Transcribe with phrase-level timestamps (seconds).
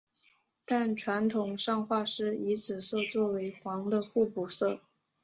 [0.65, 4.79] 但传统上画师以紫色作为黄的互补色。